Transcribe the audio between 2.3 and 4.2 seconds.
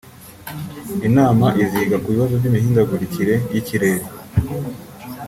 by’imihindagurikire y’ikirere